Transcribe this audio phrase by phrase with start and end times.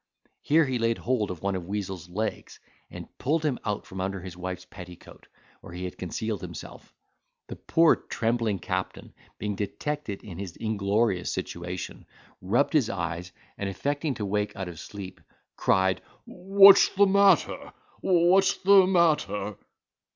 [0.41, 2.59] Here he laid hold of one of Weazel's legs,
[2.89, 5.27] and pulled him out from under his wife's petticoat,
[5.59, 6.91] where he had concealed himself.
[7.49, 12.07] The poor trembling captain, being detected in his inglorious situation,
[12.41, 15.21] rubbed his eyes, and affecting to wake out of sleep,
[15.55, 17.71] cried, "What's the matter?
[18.01, 19.55] What's the matter?"